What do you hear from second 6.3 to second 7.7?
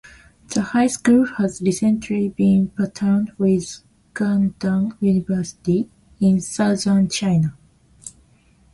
southern China.